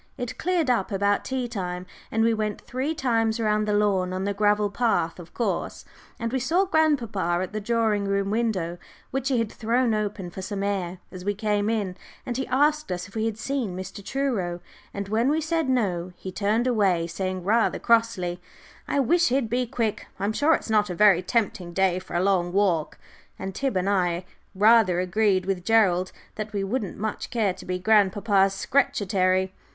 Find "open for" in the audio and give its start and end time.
9.93-10.41